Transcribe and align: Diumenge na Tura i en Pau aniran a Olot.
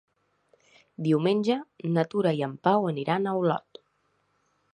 Diumenge 1.07 1.57
na 1.97 2.07
Tura 2.15 2.33
i 2.41 2.45
en 2.49 2.57
Pau 2.69 2.89
aniran 2.93 3.29
a 3.29 3.37
Olot. 3.45 3.83